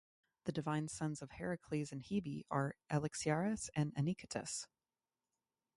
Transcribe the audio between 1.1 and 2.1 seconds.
of Heracles and